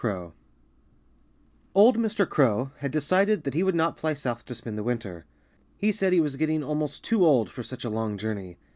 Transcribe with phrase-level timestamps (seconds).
[0.01, 0.33] CROW
[1.75, 2.27] Old Mr.
[2.27, 5.25] Crow had decided that he would not fly south to spend the winter.
[5.77, 8.57] He said he was getting almost too old for such a long journey.